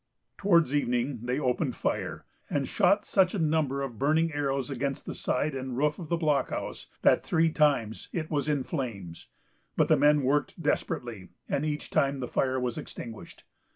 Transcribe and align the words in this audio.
Towards 0.39 0.73
evening, 0.73 1.19
they 1.21 1.39
opened 1.39 1.75
fire, 1.75 2.25
and 2.49 2.67
shot 2.67 3.05
such 3.05 3.35
a 3.35 3.37
number 3.37 3.83
of 3.83 3.99
burning 3.99 4.33
arrows 4.33 4.71
against 4.71 5.05
the 5.05 5.13
side 5.13 5.53
and 5.53 5.77
roof 5.77 5.99
of 5.99 6.09
the 6.09 6.17
blockhouse, 6.17 6.87
that 7.03 7.23
three 7.23 7.51
times 7.51 8.09
it 8.11 8.31
was 8.31 8.49
in 8.49 8.63
flames. 8.63 9.27
But 9.77 9.89
the 9.89 9.97
men 9.97 10.23
worked 10.23 10.59
desperately, 10.59 11.29
and 11.47 11.63
each 11.63 11.91
time 11.91 12.19
the 12.19 12.27
fire 12.27 12.59
was 12.59 12.79
extinguished. 12.79 13.43